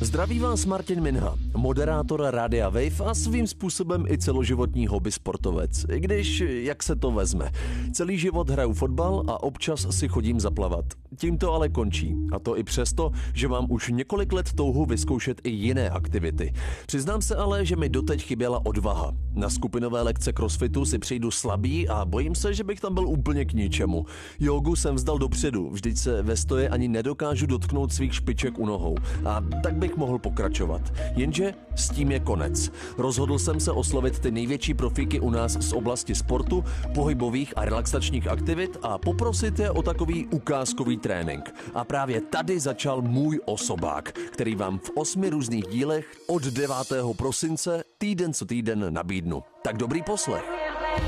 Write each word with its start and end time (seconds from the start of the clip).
Zdraví 0.00 0.38
vás 0.38 0.66
Martin 0.66 1.00
Minha, 1.00 1.34
moderátor 1.56 2.22
Rádia 2.30 2.68
Wave 2.68 3.04
a 3.06 3.14
svým 3.14 3.46
způsobem 3.46 4.04
i 4.08 4.18
celoživotní 4.18 4.86
hobby 4.86 5.12
sportovec. 5.12 5.86
I 5.92 6.00
když, 6.00 6.40
jak 6.46 6.82
se 6.82 6.96
to 6.96 7.10
vezme. 7.10 7.50
Celý 7.92 8.18
život 8.18 8.50
hraju 8.50 8.72
fotbal 8.72 9.24
a 9.26 9.42
občas 9.42 9.86
si 9.90 10.08
chodím 10.08 10.40
zaplavat. 10.40 10.84
Tím 11.16 11.38
to 11.38 11.52
ale 11.52 11.68
končí. 11.68 12.16
A 12.32 12.38
to 12.38 12.58
i 12.58 12.62
přesto, 12.62 13.10
že 13.34 13.48
mám 13.48 13.66
už 13.68 13.88
několik 13.88 14.32
let 14.32 14.52
touhu 14.52 14.86
vyzkoušet 14.86 15.40
i 15.44 15.50
jiné 15.50 15.90
aktivity. 15.90 16.52
Přiznám 16.86 17.22
se 17.22 17.36
ale, 17.36 17.66
že 17.66 17.76
mi 17.76 17.88
doteď 17.88 18.22
chyběla 18.22 18.66
odvaha. 18.66 19.12
Na 19.34 19.50
skupinové 19.50 20.02
lekce 20.02 20.32
crossfitu 20.32 20.84
si 20.84 20.98
přijdu 20.98 21.30
slabý 21.30 21.88
a 21.88 22.04
bojím 22.04 22.34
se, 22.34 22.54
že 22.54 22.64
bych 22.64 22.80
tam 22.80 22.94
byl 22.94 23.08
úplně 23.08 23.44
k 23.44 23.52
ničemu. 23.52 24.06
Jogu 24.40 24.76
jsem 24.76 24.94
vzdal 24.94 25.18
dopředu, 25.18 25.70
vždyť 25.70 25.98
se 25.98 26.22
ve 26.22 26.36
stoje 26.36 26.68
ani 26.68 26.88
nedokážu 26.88 27.46
dotknout 27.46 27.92
svých 27.92 28.14
špiček 28.14 28.58
u 28.58 28.66
nohou. 28.66 28.96
A 29.24 29.40
tak 29.62 29.74
bych 29.76 29.96
mohl 29.96 30.18
pokračovat. 30.18 30.92
Jenže 31.16 31.54
s 31.74 31.90
tím 31.90 32.10
je 32.10 32.20
konec. 32.20 32.72
Rozhodl 32.98 33.38
jsem 33.38 33.60
se 33.60 33.72
oslovit 33.72 34.18
ty 34.18 34.30
největší 34.30 34.74
profíky 34.74 35.20
u 35.20 35.30
nás 35.30 35.52
z 35.52 35.72
oblasti 35.72 36.14
sportu, 36.14 36.64
pohybových 36.94 37.52
a 37.56 37.64
relaxačních 37.64 38.28
aktivit 38.28 38.76
a 38.82 38.98
poprosit 38.98 39.58
je 39.58 39.70
o 39.70 39.82
takový 39.82 40.26
ukázkový 40.26 40.96
trénink. 41.06 41.54
A 41.74 41.84
právě 41.84 42.20
tady 42.20 42.60
začal 42.60 43.02
můj 43.02 43.40
osobák, 43.44 44.12
který 44.12 44.54
vám 44.54 44.78
v 44.78 44.90
osmi 44.94 45.30
různých 45.30 45.66
dílech 45.66 46.06
od 46.26 46.42
9. 46.42 46.76
prosince 47.16 47.84
týden 47.98 48.32
co 48.32 48.46
týden 48.46 48.94
nabídnu. 48.94 49.42
Tak 49.62 49.76
dobrý 49.76 50.02
poslech. 50.02 50.44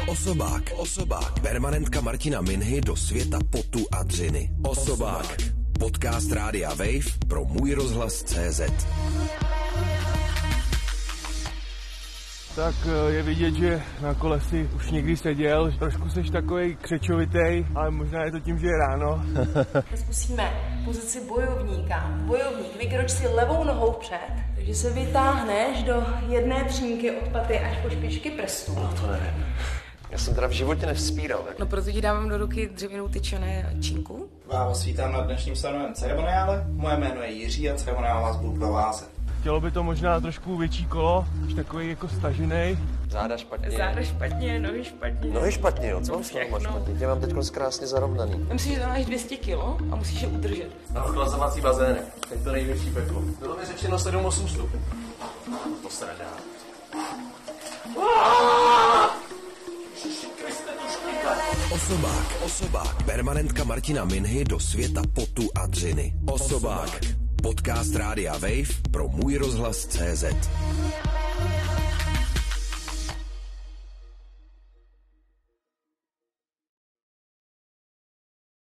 Osobák, 0.08 0.62
osobák, 0.76 1.40
permanentka 1.40 2.00
Martina 2.00 2.40
Minhy 2.40 2.80
do 2.80 2.96
světa 2.96 3.38
potu 3.50 3.86
a 3.92 4.02
dřiny. 4.02 4.50
Osobák. 4.64 5.36
Podcast 5.78 6.32
Rádia 6.32 6.70
Wave 6.70 7.26
pro 7.28 7.44
můj 7.44 7.74
rozhlas 7.74 8.22
CZ. 8.22 8.60
Tak 12.58 12.74
eh, 12.86 13.12
je 13.12 13.22
vidět, 13.22 13.54
že 13.54 13.82
na 14.02 14.14
kole 14.14 14.40
si 14.40 14.70
už 14.76 14.90
někdy 14.90 15.16
seděl. 15.16 15.72
Trošku 15.78 16.10
seš 16.10 16.30
takový 16.30 16.76
křečovitý, 16.76 17.66
ale 17.74 17.90
možná 17.90 18.24
je 18.24 18.30
to 18.32 18.40
tím, 18.40 18.58
že 18.58 18.66
je 18.66 18.78
ráno. 18.78 19.24
Zkusíme 19.94 20.52
pozici 20.84 21.20
bojovníka. 21.28 22.10
Bojovník, 22.26 22.76
vykroč 22.78 23.10
si 23.10 23.28
levou 23.28 23.64
nohou 23.64 23.92
před, 23.92 24.28
takže 24.54 24.74
se 24.74 24.90
vytáhneš 24.90 25.82
do 25.82 26.06
jedné 26.28 26.64
třínky 26.64 27.10
od 27.10 27.28
paty 27.28 27.58
až 27.58 27.76
po 27.82 27.90
špičky 27.90 28.30
prstů. 28.30 28.74
No 28.74 28.94
to 29.00 29.06
nevím. 29.06 29.44
Já 30.10 30.18
jsem 30.18 30.34
teda 30.34 30.46
v 30.46 30.52
životě 30.52 30.86
nevzpíral. 30.86 31.42
Tak... 31.48 31.58
No 31.58 31.66
proto 31.66 31.92
ti 31.92 32.00
dávám 32.00 32.28
do 32.28 32.38
ruky 32.38 32.70
dřevěnou 32.74 33.08
tyčené 33.08 33.76
činku. 33.80 34.28
Já 34.52 34.64
vás 34.64 34.84
vítám 34.84 35.12
na 35.12 35.20
dnešním 35.20 35.56
stanovém 35.56 35.94
ceremoniále. 35.94 36.64
Moje 36.68 36.96
jméno 36.96 37.22
je 37.22 37.32
Jiří 37.32 37.70
a 37.70 37.76
ceremoniál 37.76 38.22
vás 38.22 38.36
budu 38.36 38.58
provázet. 38.58 39.17
Chtělo 39.40 39.60
by 39.60 39.70
to 39.70 39.82
možná 39.82 40.20
trošku 40.20 40.56
větší 40.56 40.86
kolo, 40.86 41.26
už 41.46 41.54
takový 41.54 41.88
jako 41.88 42.08
stažený. 42.08 42.78
Záda 43.10 43.36
špatně. 43.36 43.70
Záda 43.70 44.02
špatně, 44.02 44.60
nohy 44.60 44.84
špatně. 44.84 45.30
Nohy 45.30 45.52
špatně, 45.52 45.88
jo. 45.88 46.00
Co 46.00 46.12
mám 46.12 46.24
s 46.24 46.32
nohama 46.32 46.60
špatně? 46.60 46.94
Tě 46.94 47.06
mám 47.06 47.20
teď 47.20 47.32
krásně 47.50 47.86
zarovnaný. 47.86 48.46
Myslím, 48.52 48.74
že 48.74 48.80
tam 48.80 48.88
máš 48.88 49.04
200 49.04 49.36
kilo 49.36 49.78
a 49.90 49.96
musíš 49.96 50.22
je 50.22 50.28
udržet. 50.28 50.70
Na 50.94 51.04
ochlazovací 51.04 51.60
bazének. 51.60 52.04
Teď 52.28 52.44
to 52.44 52.52
největší 52.52 52.90
peklo. 52.90 53.22
Bylo 53.38 53.56
mi 53.56 53.66
řečeno 53.66 53.96
7-8 53.96 54.46
stupňů. 54.46 54.80
To 55.82 55.88
se 55.90 56.06
nedá. 56.06 56.30
Osobák, 61.72 62.42
osobák, 62.44 63.02
permanentka 63.02 63.64
Martina 63.64 64.04
Minhy 64.04 64.44
do 64.44 64.60
světa 64.60 65.02
potu 65.14 65.48
a 65.54 65.66
dřiny. 65.66 66.14
Osobák. 66.26 67.17
Podcast 67.42 67.94
Rádia 67.94 68.32
Wave 68.32 68.68
pro 68.90 69.08
můj 69.08 69.36
rozhlas 69.36 69.86
CZ. 69.86 70.24